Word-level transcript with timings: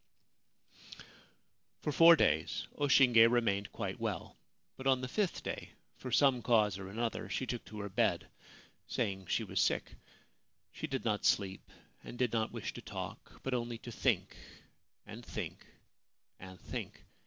For 1.83 1.91
four 1.91 2.15
days 2.15 2.65
O 2.75 2.87
Shinge 2.87 3.29
remained 3.29 3.71
quite 3.71 3.99
well; 3.99 4.35
but 4.75 4.87
on 4.87 4.99
the 5.01 5.07
fifth 5.07 5.43
day, 5.43 5.73
for 5.97 6.11
some 6.11 6.41
cause 6.41 6.79
or 6.79 6.89
another, 6.89 7.29
she 7.29 7.45
took 7.45 7.63
to 7.65 7.79
her 7.81 7.89
bed, 7.89 8.25
saying 8.87 9.27
she 9.27 9.43
was 9.43 9.61
sick. 9.61 9.93
She 10.71 10.87
did 10.87 11.05
not 11.05 11.23
sleep, 11.23 11.69
and 12.03 12.17
did 12.17 12.33
not 12.33 12.51
wish 12.51 12.73
to 12.73 12.81
talk, 12.81 13.43
but 13.43 13.53
only 13.53 13.77
to 13.77 13.91
think, 13.91 14.35
and 15.05 15.23
think, 15.23 15.67
and 16.39 16.59
think. 16.59 17.03